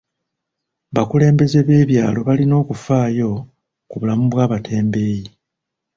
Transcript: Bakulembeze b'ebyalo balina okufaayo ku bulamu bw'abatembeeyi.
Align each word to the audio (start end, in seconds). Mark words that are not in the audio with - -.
Bakulembeze 0.95 1.59
b'ebyalo 1.67 2.19
balina 2.27 2.55
okufaayo 2.63 3.31
ku 3.89 3.95
bulamu 3.99 4.25
bw'abatembeeyi. 4.31 5.25